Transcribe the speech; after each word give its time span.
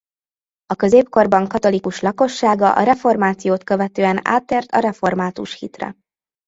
A 0.65 0.75
középkorban 0.75 1.47
katolikus 1.47 1.99
lakossága 2.01 2.75
a 2.75 2.83
reformációt 2.83 3.63
követően 3.63 4.19
áttért 4.23 4.71
a 4.71 4.79
református 4.79 5.53
hitre. 5.59 5.95